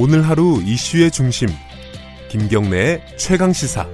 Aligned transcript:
오늘 0.00 0.22
하루 0.22 0.62
이슈의 0.62 1.10
중심 1.10 1.48
김경래의 2.28 3.16
최강 3.16 3.52
시사 3.52 3.84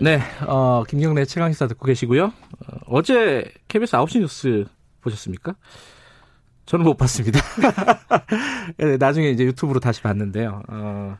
네, 0.00 0.20
어, 0.48 0.82
김경래 0.88 1.24
최강 1.26 1.52
시사 1.52 1.68
듣고 1.68 1.86
계시고요. 1.86 2.32
어, 2.86 3.02
제 3.02 3.52
KBS 3.68 3.96
9시 3.96 4.18
뉴스 4.18 4.64
보셨습니까? 5.00 5.54
저는 6.66 6.84
못 6.84 6.96
봤습니다. 6.96 7.38
네, 8.78 8.96
나중에 8.96 9.30
이제 9.30 9.44
유튜브로 9.44 9.78
다시 9.78 10.02
봤는데요. 10.02 10.60
어, 10.66 11.16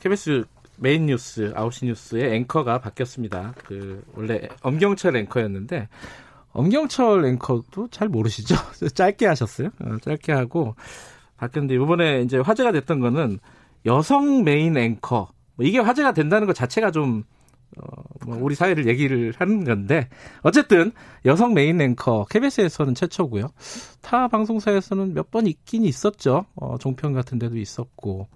KBS 0.00 0.44
메인 0.76 1.06
뉴스 1.06 1.50
9시 1.54 1.86
뉴스의 1.86 2.34
앵커가 2.34 2.78
바뀌었습니다. 2.78 3.54
그 3.64 4.04
원래 4.14 4.48
엄경철 4.60 5.16
앵커였는데 5.16 5.88
엄경철 6.54 7.24
앵커도 7.26 7.88
잘 7.90 8.08
모르시죠? 8.08 8.54
짧게 8.94 9.26
하셨어요. 9.26 9.68
어, 9.80 9.96
짧게 10.02 10.32
하고 10.32 10.74
바뀌었는데 11.36 11.74
이번에 11.74 12.22
이제 12.22 12.38
화제가 12.38 12.72
됐던 12.72 13.00
거는 13.00 13.38
여성 13.86 14.44
메인 14.44 14.76
앵커 14.76 15.28
뭐 15.56 15.66
이게 15.66 15.78
화제가 15.78 16.12
된다는 16.12 16.46
것 16.46 16.54
자체가 16.54 16.90
좀 16.90 17.24
어, 17.76 18.02
뭐 18.24 18.38
우리 18.40 18.54
사회를 18.54 18.86
얘기를 18.86 19.34
하는 19.36 19.64
건데 19.64 20.08
어쨌든 20.42 20.92
여성 21.24 21.54
메인 21.54 21.80
앵커 21.80 22.24
KBS에서는 22.30 22.94
최초고요. 22.94 23.48
타 24.00 24.28
방송사에서는 24.28 25.12
몇 25.14 25.30
번 25.32 25.48
있긴 25.48 25.84
있었죠. 25.84 26.46
어, 26.54 26.78
종편 26.78 27.12
같은 27.14 27.40
데도 27.40 27.58
있었고 27.58 28.28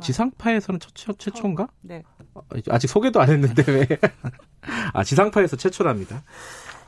지상파에서는 0.00 0.80
최초 0.80 1.12
최초인가? 1.12 1.68
네. 1.82 2.02
어, 2.34 2.40
아직 2.70 2.86
소개도 2.88 3.20
안 3.20 3.28
했는데 3.28 3.62
왜? 3.70 3.86
아 4.94 5.04
지상파에서 5.04 5.56
최초랍니다. 5.56 6.22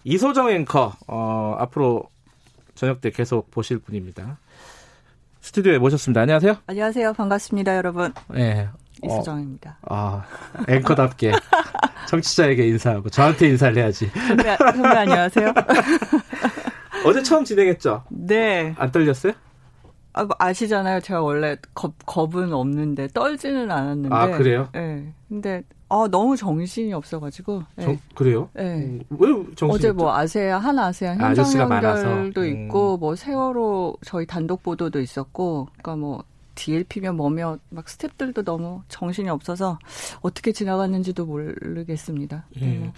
이소정 0.04 0.50
앵커 0.50 0.92
어, 1.06 1.56
앞으로 1.58 2.04
저녁 2.74 3.00
때 3.00 3.10
계속 3.10 3.50
보실 3.50 3.78
분입니다. 3.78 4.38
스튜디오에 5.41 5.78
모셨습니다. 5.78 6.20
안녕하세요. 6.22 6.56
안녕하세요. 6.66 7.12
반갑습니다, 7.14 7.77
여러분. 7.77 8.12
네. 8.28 8.69
이수정입니다. 9.02 9.78
어, 9.82 9.94
아, 9.94 10.24
앵커답게 10.69 11.32
청취자에게 12.08 12.66
인사하고 12.66 13.08
저한테 13.10 13.48
인사를 13.48 13.76
해야지. 13.76 14.10
선배, 14.26 14.56
선배 14.56 14.88
안녕하세요. 14.88 15.54
어제 17.06 17.22
처음 17.22 17.44
진행했죠? 17.44 18.04
네. 18.08 18.74
안 18.76 18.91
떨렸어요? 18.91 19.32
아, 20.12 20.24
뭐 20.24 20.34
아시잖아요. 20.38 21.00
제가 21.00 21.22
원래 21.22 21.56
겁, 21.74 21.94
겁은 22.06 22.52
없는데 22.52 23.08
떨지는 23.08 23.70
않았는데. 23.70 24.14
아, 24.14 24.36
그래요? 24.36 24.68
네. 24.72 25.12
근데 25.28 25.62
아, 25.88 26.06
너무 26.10 26.36
정신이 26.36 26.92
없어가지고. 26.92 27.62
네. 27.76 27.84
정, 27.84 27.98
그래요? 28.14 28.48
네. 28.54 28.62
음, 28.62 29.02
왜 29.10 29.28
정신 29.54 29.70
어제 29.70 29.92
뭐 29.92 30.14
아세아, 30.14 30.58
한 30.58 30.78
아세아 30.78 31.14
현장 31.16 31.72
아, 31.72 31.82
연결도 31.82 32.42
음. 32.42 32.46
있고, 32.66 32.96
뭐 32.98 33.14
세월호 33.14 33.96
저희 34.04 34.26
단독 34.26 34.62
보도도 34.62 35.00
있었고, 35.00 35.68
그러니까 35.72 35.96
뭐 35.96 36.24
DLP면 36.56 37.16
뭐며 37.16 37.58
막 37.70 37.86
스탭들도 37.86 38.44
너무 38.44 38.82
정신이 38.88 39.30
없어서 39.30 39.78
어떻게 40.20 40.52
지나갔는지도 40.52 41.24
모르겠습니다. 41.24 42.46
예. 42.60 42.92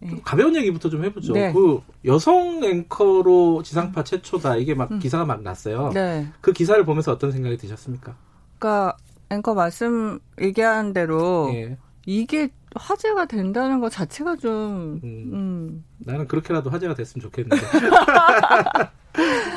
네. 0.00 0.20
가벼운 0.24 0.56
얘기부터 0.56 0.88
좀 0.88 1.04
해보죠. 1.04 1.34
네. 1.34 1.52
그 1.52 1.80
여성 2.04 2.64
앵커로 2.64 3.62
지상파 3.62 4.04
최초다 4.04 4.56
이게 4.56 4.74
막 4.74 4.90
음. 4.90 4.98
기사가 4.98 5.24
막 5.24 5.42
났어요. 5.42 5.90
네. 5.92 6.28
그 6.40 6.52
기사를 6.52 6.82
보면서 6.84 7.12
어떤 7.12 7.32
생각이 7.32 7.56
드셨습니까? 7.58 8.16
그러니까 8.58 8.96
앵커 9.30 9.54
말씀 9.54 10.18
얘기한 10.40 10.92
대로 10.92 11.50
예. 11.54 11.76
이게 12.06 12.48
화제가 12.74 13.26
된다는 13.26 13.80
것 13.80 13.90
자체가 13.90 14.36
좀 14.36 15.00
음, 15.02 15.30
음. 15.32 15.84
나는 15.98 16.26
그렇게라도 16.26 16.70
화제가 16.70 16.94
됐으면 16.94 17.22
좋겠는데. 17.22 17.56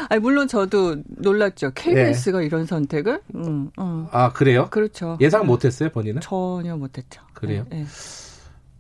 아니, 0.09 0.19
물론 0.19 0.48
저도 0.48 0.98
놀랐죠. 1.05 1.71
KBS가 1.73 2.39
네. 2.39 2.45
이런 2.45 2.65
선택을. 2.65 3.21
음, 3.36 3.70
음. 3.80 4.08
아 4.11 4.33
그래요? 4.33 4.67
그렇죠. 4.71 5.17
예상 5.21 5.45
못했어요 5.45 5.89
본인은? 5.89 6.21
전혀 6.21 6.75
못했죠. 6.75 7.21
그래요? 7.33 7.65
네, 7.70 7.83
네. 7.83 7.86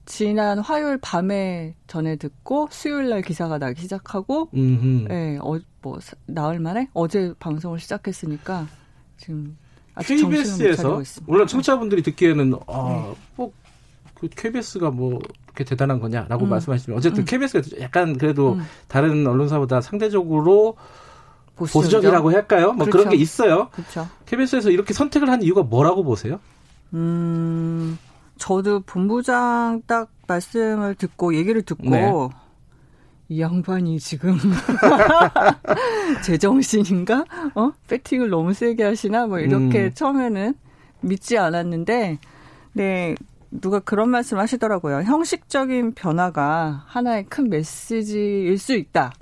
지난 0.05 0.59
화요일 0.59 0.97
밤에 0.97 1.75
전에 1.87 2.17
듣고 2.17 2.67
수요일 2.71 3.09
날 3.09 3.21
기사가 3.21 3.57
나기 3.57 3.81
시작하고, 3.81 4.49
예, 4.53 4.59
네, 4.59 5.37
어, 5.41 5.59
뭐 5.81 5.99
나흘 6.25 6.59
만에 6.59 6.89
어제 6.93 7.33
방송을 7.39 7.79
시작했으니까 7.79 8.67
지금 9.17 9.57
KBS에서 10.01 11.01
물론 11.25 11.47
청취자분들이 11.47 12.01
듣기에는 12.03 12.53
아, 12.67 12.89
네. 12.89 13.15
뭐그 13.35 14.29
KBS가 14.35 14.89
뭐 14.89 15.19
그렇게 15.45 15.63
대단한 15.63 15.99
거냐라고 15.99 16.45
음. 16.45 16.49
말씀하시면 16.49 16.97
어쨌든 16.97 17.23
음. 17.23 17.25
KBS가 17.25 17.61
약간 17.81 18.17
그래도 18.17 18.53
음. 18.53 18.65
다른 18.87 19.25
언론사보다 19.27 19.81
상대적으로 19.81 20.77
보수적이죠. 21.55 21.79
보수적이라고 21.79 22.31
할까요? 22.31 22.73
뭐 22.73 22.85
그렇죠. 22.85 22.91
그런 22.91 23.09
게 23.09 23.15
있어요. 23.15 23.69
그렇죠. 23.71 24.07
KBS에서 24.25 24.71
이렇게 24.71 24.93
선택을 24.93 25.29
한 25.29 25.43
이유가 25.43 25.61
뭐라고 25.61 26.03
보세요? 26.03 26.39
음, 26.93 27.97
저도 28.37 28.81
본부장 28.81 29.81
딱 29.87 30.11
말씀을 30.27 30.95
듣고 30.95 31.35
얘기를 31.35 31.61
듣고 31.61 31.89
네. 31.89 32.11
이 33.29 33.41
양반이 33.41 33.99
지금 33.99 34.37
제정신인가? 36.23 37.25
어? 37.55 37.71
배팅을 37.87 38.29
너무 38.29 38.53
세게 38.53 38.83
하시나? 38.83 39.27
뭐 39.27 39.39
이렇게 39.39 39.85
음. 39.85 39.91
처음에는 39.93 40.53
믿지 41.01 41.37
않았는데, 41.37 42.19
네, 42.73 43.15
누가 43.49 43.79
그런 43.79 44.09
말씀 44.09 44.39
하시더라고요. 44.39 45.03
형식적인 45.03 45.93
변화가 45.93 46.83
하나의 46.87 47.25
큰 47.25 47.49
메시지일 47.49 48.57
수 48.57 48.73
있다. 48.73 49.13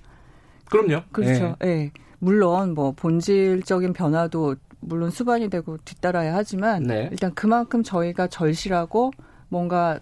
그럼요. 0.70 1.04
그렇죠. 1.12 1.56
예. 1.64 1.66
네. 1.66 1.92
물론 2.20 2.74
뭐 2.74 2.92
본질적인 2.92 3.94
변화도 3.94 4.56
물론 4.82 5.10
수반이 5.10 5.50
되고 5.50 5.78
뒤따라야 5.78 6.36
하지만 6.36 6.84
네. 6.84 7.08
일단 7.12 7.34
그만큼 7.34 7.84
저희가 7.84 8.28
절실하고 8.28 9.12
뭔가 9.48 10.00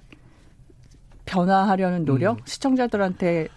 변화하려는 1.26 2.06
노력, 2.06 2.40
음. 2.40 2.42
시청자들한테 2.46 3.50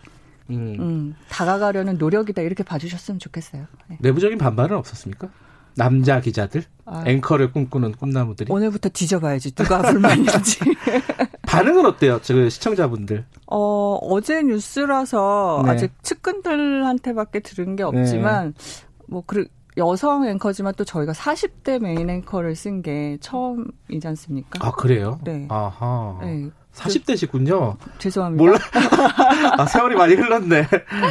음. 0.51 0.77
음, 0.79 1.17
다가가려는 1.31 1.97
노력이다 1.97 2.43
이렇게 2.43 2.63
봐주셨으면 2.63 3.19
좋겠어요. 3.19 3.67
네. 3.89 3.99
내부적인 4.01 4.37
반발은 4.37 4.77
없었습니까? 4.77 5.31
남자 5.75 6.21
기자들, 6.21 6.65
아. 6.85 7.03
앵커를 7.07 7.53
꿈꾸는 7.53 7.93
꿈나무들이 7.93 8.53
오늘부터 8.53 8.91
뒤져봐야지 8.91 9.53
누가 9.53 9.81
불만인지. 9.81 10.61
반응은 11.47 11.87
어때요, 11.87 12.21
저 12.23 12.49
시청자분들? 12.49 13.25
어 13.47 13.99
어제 14.03 14.43
뉴스라서 14.43 15.63
네. 15.65 15.71
아직 15.71 15.93
측근들한테밖에 16.03 17.41
들은 17.41 17.77
게 17.77 17.85
없지만 17.85 18.55
네. 18.57 18.87
뭐 19.07 19.23
그. 19.27 19.47
여성 19.77 20.27
앵커지만 20.27 20.75
또 20.77 20.85
저희가 20.85 21.13
40대 21.13 21.81
메인 21.81 22.11
앵커를 22.11 22.55
쓴 22.55 22.83
게 22.83 23.17
처음이지 23.21 24.07
않습니까? 24.07 24.67
아, 24.67 24.71
그래요? 24.73 25.19
네. 25.25 25.47
아하. 25.51 26.19
네. 26.23 26.51
40대시군요. 26.75 27.77
죄송합니다. 27.99 28.43
몰라. 28.43 28.59
아, 29.59 29.67
세월이 29.67 29.95
많이 29.95 30.15
흘렀네. 30.15 30.67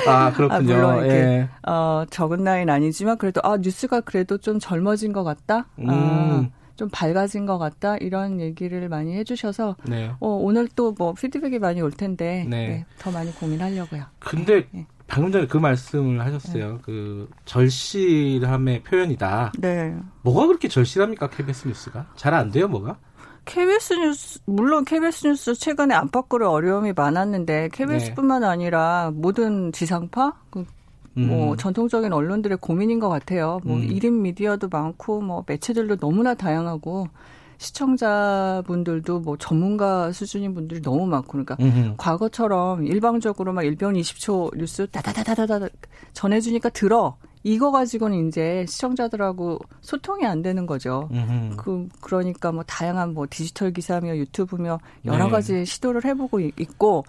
아, 0.07 0.31
그렇군요. 0.33 0.73
아, 0.73 0.77
물론 0.77 1.05
이렇게, 1.05 1.13
예. 1.15 1.49
어, 1.67 2.03
적은 2.09 2.43
나이는 2.43 2.73
아니지만 2.73 3.17
그래도 3.17 3.41
아, 3.43 3.57
뉴스가 3.57 4.01
그래도 4.01 4.37
좀 4.39 4.59
젊어진 4.59 5.13
것 5.13 5.23
같다. 5.23 5.67
음. 5.79 5.87
아, 5.89 6.49
좀 6.75 6.89
밝아진 6.91 7.45
것 7.45 7.59
같다. 7.59 7.95
이런 7.97 8.39
얘기를 8.39 8.89
많이 8.89 9.13
해주셔서 9.15 9.75
네. 9.87 10.09
어, 10.19 10.27
오늘 10.29 10.67
또 10.67 10.95
뭐 10.97 11.13
피드백이 11.13 11.59
많이 11.59 11.79
올 11.79 11.91
텐데 11.91 12.45
네. 12.49 12.67
네, 12.67 12.85
더 12.97 13.11
많이 13.11 13.31
고민하려고요. 13.35 14.03
근데 14.19 14.65
네. 14.71 14.87
방금 15.11 15.31
전에 15.31 15.45
그 15.45 15.57
말씀을 15.57 16.21
하셨어요. 16.21 16.73
네. 16.73 16.79
그 16.83 17.29
절실함의 17.45 18.83
표현이다. 18.83 19.51
네. 19.59 19.95
뭐가 20.23 20.47
그렇게 20.47 20.67
절실합니까? 20.67 21.29
KBS 21.29 21.67
뉴스가 21.67 22.07
잘 22.15 22.33
안 22.33 22.49
돼요, 22.49 22.67
뭐가? 22.67 22.97
KBS 23.43 23.93
뉴스 23.93 24.39
물론 24.45 24.85
KBS 24.85 25.27
뉴스 25.27 25.53
최근에 25.53 25.93
안팎으로 25.95 26.49
어려움이 26.49 26.93
많았는데 26.93 27.69
KBS뿐만 27.73 28.41
네. 28.41 28.47
아니라 28.47 29.11
모든 29.13 29.71
지상파 29.71 30.33
그 30.49 30.65
뭐 31.13 31.51
음. 31.51 31.57
전통적인 31.57 32.13
언론들의 32.13 32.57
고민인 32.61 32.99
것 32.99 33.09
같아요. 33.09 33.59
뭐 33.63 33.77
음. 33.77 33.81
1인 33.87 34.21
미디어도 34.21 34.69
많고 34.69 35.21
뭐 35.21 35.43
매체들도 35.45 35.97
너무나 35.97 36.33
다양하고 36.33 37.07
시청자분들도 37.61 39.19
뭐 39.19 39.37
전문가 39.37 40.11
수준인 40.11 40.55
분들이 40.55 40.81
너무 40.81 41.05
많고 41.05 41.31
그러니까 41.33 41.57
음흠. 41.59 41.93
과거처럼 41.97 42.87
일방적으로 42.87 43.53
막 43.53 43.61
1분 43.61 43.99
20초 43.99 44.57
뉴스 44.57 44.87
다다다다다다 44.87 45.67
전해주니까 46.13 46.69
들어 46.69 47.17
이거 47.43 47.71
가지고는 47.71 48.27
이제 48.27 48.65
시청자들하고 48.67 49.59
소통이 49.81 50.25
안 50.25 50.41
되는 50.41 50.65
거죠. 50.65 51.07
음흠. 51.11 51.55
그 51.57 51.87
그러니까 52.01 52.51
뭐 52.51 52.63
다양한 52.63 53.13
뭐 53.13 53.27
디지털 53.29 53.71
기사며 53.71 54.17
유튜브며 54.17 54.79
여러 55.05 55.25
네. 55.25 55.29
가지 55.29 55.65
시도를 55.65 56.03
해보고 56.03 56.39
있고 56.39 57.05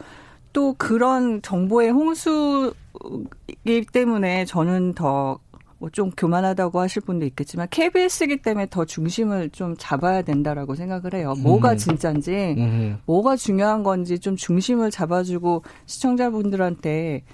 또 0.53 0.75
그런 0.77 1.41
정보의 1.41 1.91
홍수이기 1.91 3.87
때문에 3.91 4.45
저는 4.45 4.93
더 4.93 5.39
뭐 5.83 5.91
좀 5.91 6.11
교만하다고 6.13 6.79
하실 6.79 7.03
분도 7.03 7.27
있겠지만 7.27 7.67
KBS이기 7.69 8.41
때문에 8.43 8.69
더 8.71 8.85
중심을 8.85 9.51
좀 9.51 9.75
잡아야 9.77 10.23
된다라고 10.23 10.77
생각을 10.77 11.15
해요. 11.15 11.35
뭐가 11.43 11.73
음. 11.73 11.77
진짜인지, 11.77 12.55
음. 12.57 12.99
뭐가 13.05 13.35
중요한 13.35 13.83
건지 13.83 14.21
좀 14.21 14.37
중심을 14.37 14.93
잡아주고 14.93 15.65
시청자분들한테 15.87 17.25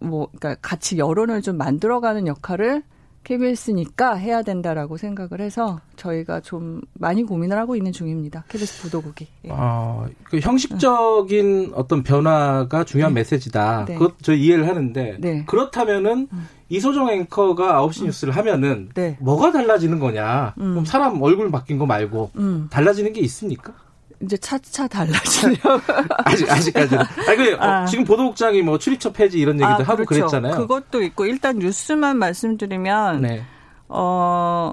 뭐 0.00 0.26
그러니까 0.36 0.56
같이 0.60 0.98
여론을 0.98 1.40
좀 1.42 1.56
만들어가는 1.56 2.26
역할을 2.26 2.82
KBS니까 3.22 4.14
해야 4.14 4.42
된다라고 4.42 4.96
생각을 4.96 5.40
해서 5.40 5.78
저희가 5.94 6.40
좀 6.40 6.80
많이 6.94 7.22
고민을 7.22 7.56
하고 7.56 7.76
있는 7.76 7.92
중입니다. 7.92 8.44
KBS 8.48 8.82
보도국이. 8.82 9.28
예. 9.44 9.50
아, 9.52 10.06
그 10.24 10.40
형식적인 10.40 11.66
응. 11.68 11.72
어떤 11.76 12.02
변화가 12.02 12.82
중요한 12.82 13.14
네. 13.14 13.20
메시지다. 13.20 13.84
네. 13.84 13.94
그것 13.94 14.14
저 14.22 14.34
이해를 14.34 14.66
하는데 14.66 15.18
네. 15.20 15.44
그렇다면은 15.44 16.26
음. 16.32 16.48
이소정 16.72 17.10
앵커가 17.10 17.82
9시 17.82 18.00
음. 18.00 18.06
뉴스를 18.06 18.34
하면은 18.34 18.88
네. 18.94 19.18
뭐가 19.20 19.52
달라지는 19.52 19.98
거냐? 19.98 20.54
음. 20.56 20.70
그럼 20.70 20.84
사람 20.86 21.20
얼굴 21.20 21.50
바뀐 21.50 21.76
거 21.76 21.84
말고 21.84 22.30
음. 22.36 22.68
달라지는 22.70 23.12
게 23.12 23.20
있습니까? 23.20 23.74
이제 24.22 24.38
차차 24.38 24.88
달라지려고. 24.88 25.82
아직, 26.24 26.50
아직까지는. 26.50 27.04
아니, 27.28 27.36
그, 27.36 27.56
아. 27.58 27.82
어, 27.82 27.86
지금 27.86 28.04
보도국장이 28.04 28.62
뭐 28.62 28.78
출입처 28.78 29.12
폐지 29.12 29.38
이런 29.38 29.56
얘기도 29.56 29.68
아, 29.68 29.82
하고 29.82 30.04
그렇죠. 30.04 30.28
그랬잖아요. 30.28 30.56
그것도 30.56 31.02
있고, 31.02 31.26
일단 31.26 31.58
뉴스만 31.58 32.16
말씀드리면, 32.16 33.20
네. 33.20 33.42
어, 33.88 34.72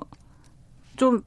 좀, 0.95 1.23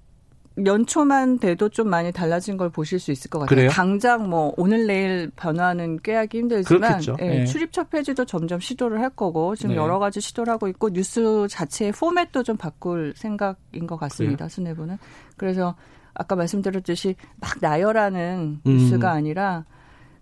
연초만 0.65 1.39
돼도 1.39 1.71
좀 1.71 1.89
많이 1.89 2.13
달라진 2.13 2.57
걸 2.57 2.69
보실 2.69 2.99
수 2.99 3.11
있을 3.11 3.31
것 3.31 3.39
같아요. 3.41 3.57
그래요? 3.57 3.71
당장 3.71 4.29
뭐 4.29 4.53
오늘 4.57 4.87
내일 4.87 5.31
변화는 5.35 6.01
꾀하기 6.03 6.39
힘들지만 6.39 7.01
예, 7.21 7.29
네. 7.29 7.45
출입처 7.47 7.85
폐지도 7.85 8.25
점점 8.25 8.61
시도를 8.61 9.01
할 9.01 9.11
거고 9.11 9.57
지금 9.57 9.71
네. 9.71 9.77
여러 9.77 9.99
가지 9.99 10.21
시도를 10.21 10.53
하고 10.53 10.69
있고 10.69 10.91
뉴스 10.91 11.47
자체의 11.49 11.93
포맷도 11.93 12.43
좀 12.43 12.57
바꿀 12.57 13.15
생각인 13.17 13.87
것 13.87 13.97
같습니다. 13.97 14.37
그래요? 14.45 14.49
수뇌부는 14.49 14.99
그래서 15.37 15.75
아까 16.15 16.37
말씀드렸듯이 16.37 17.17
막 17.41 17.57
나열하는 17.61 18.61
음. 18.67 18.71
뉴스가 18.71 19.11
아니라 19.11 19.65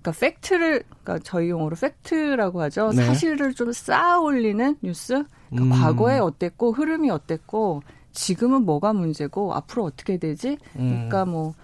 그러니까 0.00 0.20
팩트를 0.20 0.82
그러니까 1.02 1.18
저희 1.24 1.50
용어로 1.50 1.76
팩트라고 1.76 2.62
하죠. 2.62 2.90
네. 2.94 3.04
사실을 3.04 3.54
좀 3.54 3.72
쌓아 3.72 4.18
올리는 4.20 4.76
뉴스. 4.82 5.24
그러니까 5.50 5.76
음. 5.76 5.80
과거에 5.80 6.18
어땠고 6.18 6.72
흐름이 6.72 7.10
어땠고 7.10 7.82
지금은 8.12 8.64
뭐가 8.64 8.92
문제고 8.92 9.54
앞으로 9.54 9.84
어떻게 9.84 10.16
되지? 10.16 10.58
그러니까 10.72 11.24
음. 11.24 11.30
뭐 11.30 11.54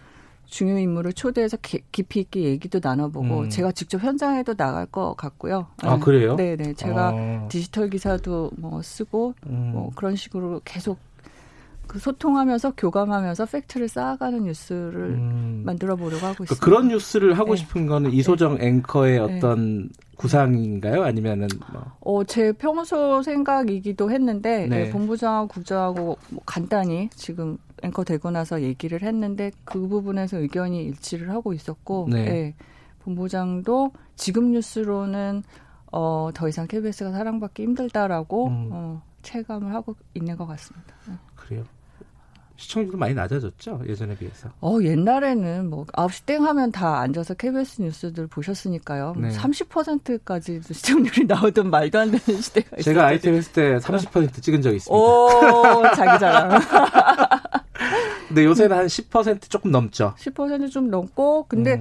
중요 0.47 0.79
인물을 0.79 1.13
초대해서 1.13 1.57
깊이 1.61 2.21
있게 2.21 2.43
얘기도 2.45 2.81
나눠보고 2.83 3.41
음. 3.41 3.51
제가 3.51 3.73
직접 3.73 4.03
현장에도 4.03 4.55
나갈 4.55 4.87
것 4.87 5.15
같고요. 5.17 5.67
아 5.83 5.99
그래요? 5.99 6.37
네네 6.37 6.75
제가 6.75 7.09
아. 7.09 7.49
디지털 7.49 7.91
기사도 7.91 8.53
뭐 8.57 8.81
쓰고 8.81 9.35
음. 9.47 9.71
뭐 9.73 9.91
그런 9.95 10.15
식으로 10.15 10.61
계속 10.65 10.99
그 11.87 11.99
소통하면서 11.99 12.73
교감하면서 12.77 13.47
팩트를 13.47 13.89
쌓아가는 13.89 14.43
뉴스를 14.45 15.03
음. 15.15 15.63
만들어 15.65 15.97
보려고 15.97 16.27
하고 16.27 16.39
그 16.39 16.45
있습니다. 16.45 16.65
그런 16.65 16.89
뉴스를 16.89 17.39
하고 17.39 17.55
네. 17.55 17.57
싶은 17.57 17.87
거는 17.87 18.13
이소정 18.13 18.59
네. 18.59 18.67
앵커의 18.67 19.19
네. 19.19 19.19
어떤 19.37 19.83
네. 19.83 19.89
구상인가요? 20.17 21.03
아니면은 21.05 21.49
뭐? 21.73 21.85
어, 22.01 22.25
제 22.25 22.53
평소 22.53 23.23
생각이기도 23.23 24.11
했는데 24.11 24.67
네. 24.67 24.85
네, 24.85 24.91
본부장하고 24.91 25.49
국장하고 25.49 26.17
뭐 26.31 26.43
간단히 26.45 27.09
지금 27.15 27.59
앵커 27.83 28.03
되고 28.05 28.31
나서 28.31 28.63
얘기를 28.63 29.03
했는데 29.03 29.53
그 29.65 29.87
부분에서 29.87 30.39
의견이 30.39 30.83
일치를 30.85 31.31
하고 31.31 31.53
있었고 31.53 32.09
네. 32.11 32.25
네. 32.25 32.55
본부장도 33.05 33.93
지금 34.17 34.53
뉴스로는 34.53 35.43
어, 35.93 36.31
더 36.35 36.49
이상 36.49 36.67
KBS가 36.67 37.13
사랑받기 37.13 37.63
힘들다라고 37.63 38.49
음. 38.49 38.69
어, 38.73 39.03
체감을 39.27 39.75
하고 39.75 39.97
있는 40.15 40.37
것 40.37 40.47
같습니다. 40.47 40.95
그래요? 41.35 41.65
시청률도 42.59 42.97
많이 42.97 43.13
낮아졌죠 43.13 43.83
예전에 43.87 44.17
비해서. 44.17 44.49
어 44.63 44.79
옛날에는 44.81 45.69
뭐 45.69 45.85
9시 45.87 46.25
땡 46.25 46.45
하면 46.47 46.73
다 46.73 47.01
앉아서 47.01 47.35
KBS 47.35 47.83
뉴스들 47.83 48.29
보셨으니까요. 48.29 49.15
네. 49.19 49.29
30%까지 49.31 50.61
시청률이 50.63 51.27
나오던 51.29 51.69
말도 51.69 51.99
안 51.99 52.11
되는 52.13 52.41
시대가 52.41 52.69
있어요. 52.79 52.83
제가 52.83 53.07
아이템 53.09 53.35
했을 53.35 53.53
때 53.53 53.77
30% 53.77 54.41
찍은 54.43 54.63
적이 54.63 54.77
있습니다. 54.77 54.97
오 54.97 55.83
자기 55.95 56.19
자랑. 56.19 56.61
근데 58.29 58.45
요새는 58.45 58.77
한 58.77 58.87
10% 58.87 59.51
조금 59.51 59.71
넘죠. 59.71 60.15
10%좀 60.19 60.89
넘고 60.89 61.47
근데 61.49 61.75
음. 61.75 61.81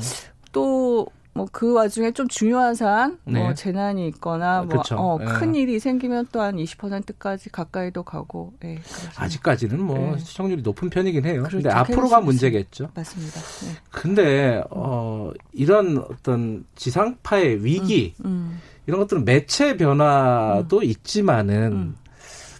또 0.52 1.08
뭐그 1.46 1.74
와중에 1.74 2.12
좀 2.12 2.28
중요한 2.28 2.76
사안, 2.76 3.18
뭐 3.24 3.34
네. 3.34 3.40
뭐 3.44 3.54
재난이 3.54 4.08
있거나 4.10 4.64
뭐 4.64 4.82
어, 4.92 5.18
네. 5.20 5.26
큰 5.26 5.56
일이 5.56 5.80
생기면 5.80 6.28
또 6.32 6.42
한 6.42 6.56
20%까지 6.58 7.50
가까이도 7.50 8.04
가고. 8.04 8.54
네, 8.60 8.80
아직까지는 9.18 9.82
뭐 9.82 9.98
네. 10.16 10.18
시청률이 10.20 10.62
높은 10.62 10.90
편이긴 10.90 11.26
해요. 11.26 11.40
그렇죠. 11.44 11.58
근데 11.58 11.70
앞으로가 11.70 12.22
문제겠죠. 12.22 12.90
맞습니다. 12.94 13.40
네. 13.40 13.72
근데 13.92 14.64
어 14.70 15.32
이런 15.54 15.98
어떤 15.98 16.66
지상파의 16.76 17.64
위기 17.64 18.14
음, 18.24 18.26
음. 18.26 18.62
이런 18.88 19.00
것들은 19.00 19.26
매체 19.26 19.78
변화도 19.78 20.78
음. 20.80 20.84
있지만은 20.84 21.72
음. 21.72 21.96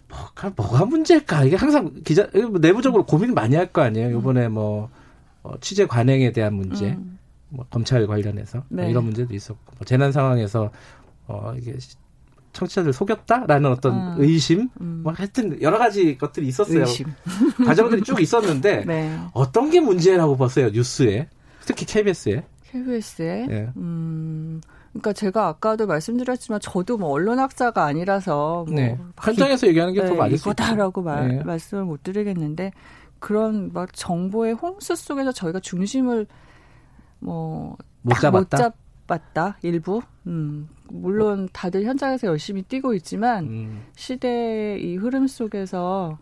뭐가 0.10 0.52
뭐가 0.56 0.86
문제일까? 0.86 1.44
이게 1.44 1.56
항상 1.56 1.92
기자 2.04 2.28
내부적으로 2.60 3.06
고민 3.06 3.34
많이 3.34 3.56
할 3.56 3.68
거 3.72 3.82
아니에요. 3.82 4.18
이번에 4.18 4.48
뭐 4.48 4.90
어, 5.44 5.54
취재 5.62 5.86
관행에 5.86 6.32
대한 6.32 6.54
문제. 6.56 6.88
음. 6.92 7.15
뭐 7.50 7.66
검찰 7.70 8.06
관련해서 8.08 8.64
뭐 8.70 8.84
네. 8.84 8.90
이런 8.90 9.04
문제도 9.06 9.34
있었고 9.34 9.74
뭐 9.78 9.86
재난 9.86 10.12
상황에서 10.12 10.72
어 11.28 11.54
이게 11.58 11.78
청취자들 12.54 12.94
속였다라는 12.94 13.70
어떤 13.70 13.94
음. 13.94 14.16
의심 14.18 14.70
음. 14.80 15.02
뭐 15.04 15.14
하여튼 15.14 15.62
여러 15.62 15.78
가지 15.78 16.18
것들이 16.18 16.48
있었어요. 16.48 16.82
의심. 16.82 17.08
과정들이 17.66 18.02
쭉 18.04 18.20
있었는데 18.22 18.86
네. 18.88 19.20
어떤 19.34 19.70
게 19.70 19.80
문제라고 19.80 20.38
봤어요 20.38 20.70
뉴스에 20.70 21.28
특히 21.66 21.86
KBS에. 21.86 22.44
KBS에. 22.64 23.46
네. 23.48 23.70
음. 23.78 24.62
그러니까 24.92 25.12
제가 25.12 25.48
아까도 25.48 25.88
말씀드렸지만 25.88 26.62
저도 26.62 26.98
뭐 26.98 27.10
언론 27.10 27.38
학자가 27.40 27.84
아니라서 27.84 28.64
뭐 28.66 28.76
네. 28.76 28.98
현장에서 29.22 29.68
얘기하는 29.68 29.94
게더 29.94 30.12
네, 30.12 30.16
맞을 30.16 30.38
수 30.38 30.44
이거다라고 30.50 31.02
말, 31.02 31.28
네. 31.28 31.44
말씀을 31.44 31.84
못 31.84 32.02
드리겠는데 32.04 32.72
그런 33.20 33.72
막 33.74 33.94
정보의 33.94 34.54
홍수 34.54 34.96
속에서 34.96 35.34
저희가 35.34 35.60
중심을 35.60 36.28
뭐 37.26 37.78
못 38.06 38.20
잡았다. 38.20 38.58
못 38.58 38.74
잡았다 39.08 39.58
일부. 39.64 40.02
음. 40.28 40.70
물론 40.90 41.50
다들 41.52 41.84
현장에서 41.84 42.28
열심히 42.28 42.62
뛰고 42.62 42.94
있지만 42.94 43.46
음. 43.46 43.82
시대의 43.96 44.84
이 44.84 44.96
흐름 44.98 45.28
속에서 45.28 46.20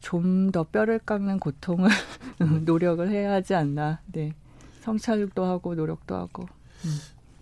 좀 0.00 0.52
더 0.52 0.62
뼈를 0.62 1.00
깎는 1.00 1.40
고통을 1.40 1.90
음. 2.40 2.62
노력을 2.64 3.06
해야 3.10 3.32
하지 3.32 3.54
않나. 3.54 4.00
네. 4.12 4.32
성찰도 4.82 5.44
하고 5.44 5.74
노력도 5.74 6.14
하고. 6.14 6.44
음. 6.84 6.98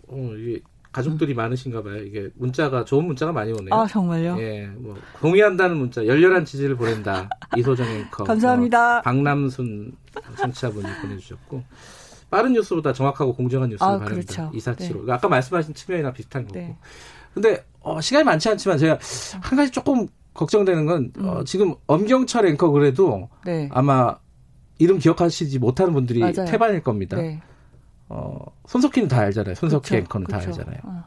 어, 0.07 0.33
이게 0.35 0.59
가족들이 0.91 1.33
음. 1.33 1.37
많으신가 1.37 1.83
봐요. 1.83 1.97
이게 1.97 2.29
문자가 2.33 2.83
좋은 2.83 3.05
문자가 3.05 3.31
많이 3.31 3.51
오네요. 3.51 3.69
아 3.71 3.85
정말요? 3.85 4.37
예, 4.39 4.65
뭐 4.77 4.97
동의한다는 5.19 5.77
문자, 5.77 6.03
열렬한 6.07 6.45
지지를 6.45 6.75
보낸다. 6.75 7.29
이소정 7.55 7.85
앵커, 7.85 8.23
감사합니다. 8.25 8.99
어, 8.99 9.01
박남순 9.01 9.93
청취자분이 10.39 10.87
보내주셨고 11.01 11.63
빠른 12.29 12.53
뉴스보다 12.53 12.93
정확하고 12.93 13.33
공정한 13.33 13.69
뉴스를 13.69 13.93
아, 13.93 13.97
바랍니다. 13.99 14.33
그렇죠. 14.33 14.51
이사치로. 14.55 15.05
네. 15.05 15.13
아까 15.13 15.27
말씀하신 15.27 15.73
측면이랑 15.73 16.13
비슷한 16.13 16.45
거고. 16.45 16.59
네. 16.59 16.77
근데 17.33 17.65
어, 17.81 18.01
시간이 18.01 18.23
많지 18.23 18.49
않지만 18.49 18.77
제가 18.77 18.97
한 19.41 19.57
가지 19.57 19.71
조금 19.71 20.07
걱정되는 20.33 20.85
건 20.85 21.11
어, 21.17 21.19
음. 21.19 21.27
어, 21.29 21.43
지금 21.43 21.75
엄경철 21.87 22.47
앵커 22.47 22.69
그래도 22.71 23.29
네. 23.45 23.69
아마 23.71 24.17
이름 24.77 24.99
기억하시지 24.99 25.59
못하는 25.59 25.93
분들이 25.93 26.19
맞아요. 26.19 26.45
태반일 26.45 26.81
겁니다. 26.81 27.17
네. 27.17 27.41
어, 28.09 28.37
손석희는 28.67 29.07
다 29.09 29.19
알잖아요. 29.21 29.55
손석희 29.55 29.81
그쵸, 29.81 29.95
앵커는 29.95 30.25
그쵸. 30.27 30.37
다 30.37 30.45
알잖아요. 30.45 30.77
어. 30.83 31.03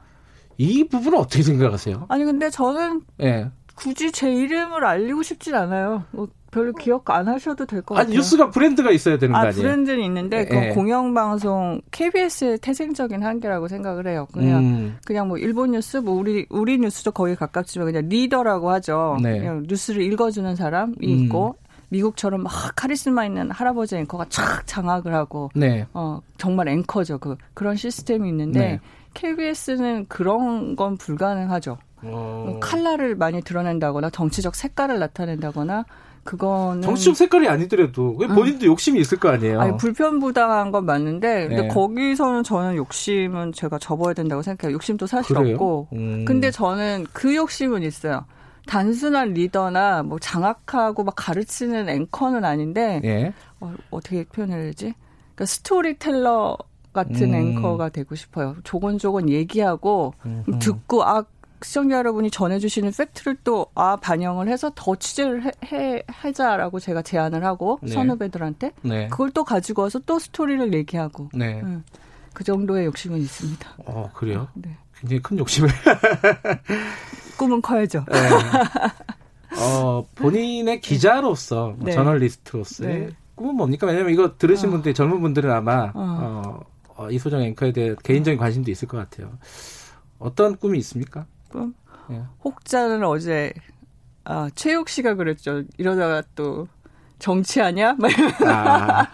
이 0.57 0.85
부분은 0.89 1.19
어떻게 1.19 1.43
생각하세요? 1.43 2.07
아니 2.09 2.25
근데 2.25 2.51
저는 2.51 3.03
네. 3.19 3.49
굳이 3.75 4.11
제 4.11 4.33
이름을 4.33 4.85
알리고 4.85 5.23
싶진 5.23 5.55
않아요. 5.55 6.05
뭐 6.11 6.29
별로 6.51 6.73
기억 6.73 7.11
안 7.11 7.29
하셔도 7.29 7.67
될 7.67 7.83
것 7.83 7.95
같아요. 7.95 8.07
아니 8.09 8.17
뉴스가 8.17 8.51
브랜드가 8.51 8.91
있어야 8.91 9.19
되는 9.19 9.33
거 9.33 9.39
아, 9.39 9.43
아니에요? 9.43 9.55
브랜드는 9.63 10.01
있는데 10.05 10.45
그 10.47 10.55
네. 10.55 10.69
공영방송 10.75 11.83
KBS의 11.91 12.59
태생적인 12.59 13.23
한계라고 13.23 13.69
생각을 13.69 14.07
해요. 14.07 14.27
그냥 14.33 14.59
음. 14.65 14.97
그냥 15.05 15.29
뭐 15.29 15.37
일본 15.39 15.73
뉴스, 15.73 15.99
뭐 15.99 16.15
우리 16.15 16.47
우리 16.51 16.79
뉴스도 16.79 17.13
거의 17.13 17.37
가깝지만 17.37 17.87
그냥 17.87 18.09
리더라고 18.09 18.71
하죠. 18.71 19.19
네. 19.23 19.39
그냥 19.39 19.65
뉴스를 19.69 20.03
읽어주는 20.03 20.57
사람이 20.57 20.95
음. 21.03 21.09
있고 21.09 21.57
미국처럼 21.91 22.43
막 22.43 22.53
카리스마 22.77 23.25
있는 23.27 23.51
할아버지 23.51 23.97
앵커가 23.97 24.25
촥 24.27 24.63
장악을 24.67 25.15
하고 25.15 25.51
네. 25.55 25.87
어 25.95 26.21
정말 26.37 26.69
앵커죠. 26.69 27.19
그 27.19 27.37
그런 27.55 27.77
시스템이 27.77 28.29
있는데 28.29 28.61
네. 28.61 28.81
KBS는 29.15 30.07
그런 30.09 30.77
건 30.77 30.97
불가능하죠. 30.97 31.79
오. 32.05 32.09
어. 32.09 32.59
칼라를 32.61 33.17
많이 33.17 33.43
드러낸다거나 33.43 34.11
정치적 34.11 34.55
색깔을 34.55 34.99
나타낸다거나 34.99 35.85
그거는 36.25 36.83
정치적 36.83 37.17
색깔이 37.17 37.49
아니더라도 37.49 38.17
본인도 38.17 38.67
음. 38.67 38.71
욕심이 38.71 39.01
있을 39.01 39.19
거 39.19 39.31
아니에요. 39.31 39.61
아니 39.61 39.77
불편부당한 39.77 40.71
건 40.71 40.85
맞는데 40.85 41.49
근데 41.49 41.63
네. 41.63 41.69
거기서는 41.69 42.43
저는 42.43 42.77
욕심은 42.77 43.53
제가 43.53 43.79
접어야 43.79 44.15
된다고 44.15 44.43
생각해요. 44.43 44.75
욕심도 44.75 45.07
사실 45.07 45.37
그래요? 45.37 45.55
없고. 45.55 45.89
음. 45.93 46.25
근데 46.25 46.51
저는 46.51 47.07
그 47.13 47.35
욕심은 47.35 47.83
있어요. 47.83 48.25
단순한 48.67 49.33
리더나 49.33 50.03
뭐 50.03 50.19
장악하고 50.19 51.03
막 51.05 51.15
가르치는 51.17 51.89
앵커는 51.89 52.45
아닌데 52.45 53.01
예. 53.05 53.33
어, 53.61 53.75
떻게 54.03 54.25
표현해야 54.25 54.63
되지? 54.63 54.95
그러니까 55.35 55.47
스토리텔러 55.47 56.59
같은 56.93 57.33
음. 57.33 57.35
앵커가 57.35 57.89
되고 57.89 58.15
싶어요. 58.15 58.57
조곤조곤 58.65 59.31
얘기하고 59.31 60.15
음 60.27 60.45
듣고 60.59 61.05
아 61.05 61.25
시청자 61.63 61.99
여러분이 61.99 62.31
전해주시는 62.31 62.93
팩트를 62.97 63.37
또 63.45 63.69
아 63.75 63.97
반영을 63.97 64.49
해서 64.49 64.73
더 64.75 64.97
취재를 64.97 65.45
해, 65.45 65.53
해 65.65 66.03
하자라고 66.09 66.81
제가 66.81 67.03
제안을 67.03 67.45
하고 67.45 67.79
네. 67.83 67.93
선후배들한테 67.93 68.73
네. 68.83 69.09
그걸 69.09 69.31
또 69.31 69.45
가지고 69.45 69.83
와서 69.83 70.01
또 70.01 70.19
스토리를 70.19 70.75
얘기하고 70.75 71.29
네. 71.33 71.61
음, 71.63 71.85
그 72.33 72.43
정도의 72.43 72.87
욕심은 72.87 73.19
있습니다. 73.19 73.69
어 73.87 74.11
그래요? 74.15 74.49
네. 74.55 74.77
굉장히 74.99 75.23
큰 75.23 75.39
욕심을. 75.39 75.71
꿈은 77.39 77.63
커야죠. 77.63 78.05
네. 78.11 78.19
어 79.61 80.05
본인의 80.17 80.81
기자로서 80.81 81.77
네. 81.79 81.93
저널리스트로서의 81.93 82.99
네. 82.99 83.09
꿈은 83.37 83.55
뭡니까? 83.55 83.87
왜냐면 83.87 84.13
이거 84.13 84.37
들으신 84.37 84.71
어. 84.71 84.73
분들 84.73 84.95
젊은 84.95 85.21
분들은 85.21 85.51
아마 85.53 85.93
어. 85.95 86.03
어, 86.45 86.61
어 86.97 87.11
이소정 87.11 87.43
앵커에 87.43 87.71
대해 87.73 87.95
개인적인 88.03 88.39
관심도 88.39 88.71
있을 88.73 88.89
것 88.89 88.97
같아요. 88.97 89.39
어떤 90.19 90.57
꿈이 90.57 90.79
있습니까? 90.79 91.27
꿈? 91.49 91.75
예. 92.11 92.23
혹자는 92.45 93.05
어제 93.05 93.53
아, 94.25 94.51
최욱 94.55 94.89
씨가 94.89 95.15
그랬죠. 95.15 95.63
이러다가 95.79 96.23
또 96.35 96.69
정치하냐? 97.19 97.97
막 97.99 98.11
아. 98.47 99.07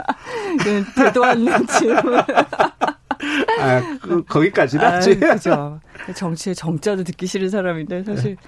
대도 0.96 1.24
않는 1.24 1.66
질문. 1.66 2.18
아, 2.18 3.98
그, 4.02 4.24
거기까지는 4.24 4.84
아, 4.84 5.00
그죠. 5.00 5.80
정치의 6.14 6.54
정자도 6.54 7.04
듣기 7.04 7.26
싫은 7.26 7.48
사람인데 7.48 8.04
사실 8.04 8.36
네. 8.36 8.42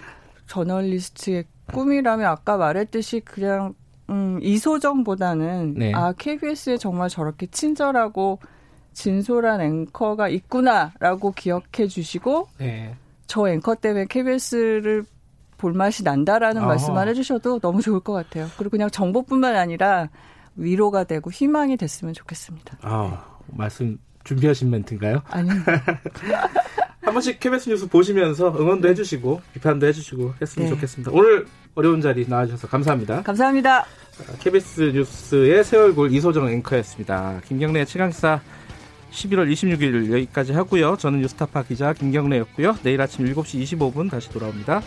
저널리스트의 0.47 1.45
꿈이라면 1.73 2.27
아까 2.27 2.57
말했듯이 2.57 3.21
그냥 3.21 3.75
음, 4.11 4.39
이소정보다는 4.43 5.75
네. 5.75 5.93
아 5.95 6.13
KBS에 6.13 6.77
정말 6.77 7.09
저렇게 7.09 7.47
친절하고 7.47 8.39
진솔한 8.93 9.61
앵커가 9.61 10.29
있구나라고 10.29 11.33
기억해 11.33 11.89
주시고 11.89 12.49
네. 12.59 12.95
저 13.27 13.49
앵커 13.49 13.75
때문에 13.75 14.07
KBS를 14.07 15.05
볼 15.59 15.73
맛이 15.73 16.03
난다라는 16.03 16.63
어허. 16.63 16.69
말씀만 16.69 17.09
해주셔도 17.09 17.61
너무 17.61 17.81
좋을 17.81 18.01
것 18.01 18.13
같아요. 18.13 18.49
그리고 18.57 18.71
그냥 18.71 18.91
정보뿐만 18.91 19.57
아니라 19.57 20.09
위로가 20.55 21.05
되고 21.05 21.31
희망이 21.31 21.77
됐으면 21.77 22.15
좋겠습니다. 22.15 22.79
아 22.83 23.25
말씀 23.47 23.99
준비하신 24.25 24.71
멘트인가요? 24.71 25.23
아니요. 25.29 25.55
한 27.03 27.13
번씩 27.15 27.39
KBS 27.39 27.69
뉴스 27.69 27.89
보시면서 27.89 28.53
응원도 28.59 28.89
해주시고 28.89 29.41
비판도 29.55 29.87
해주시고 29.87 30.35
했으면 30.43 30.69
네. 30.69 30.75
좋겠습니다. 30.75 31.13
오늘 31.15 31.47
어려운 31.77 32.01
자리 32.01 32.27
나와주셔서 32.29 32.67
감사합니다. 32.67 33.23
감사합니다. 33.23 33.87
KBS 34.41 34.93
뉴스의 34.93 35.63
새 35.63 35.77
얼굴 35.77 36.13
이소정 36.13 36.49
앵커였습니다. 36.49 37.41
김경래 37.47 37.85
최강사 37.85 38.41
11월 39.13 39.51
26일 39.51 40.13
여기까지 40.13 40.53
하고요. 40.53 40.97
저는 40.99 41.21
뉴스타파 41.21 41.63
기자 41.63 41.93
김경래였고요. 41.93 42.79
내일 42.83 43.01
아침 43.01 43.25
7시 43.25 43.63
25분 43.63 44.11
다시 44.11 44.29
돌아옵니다. 44.31 44.83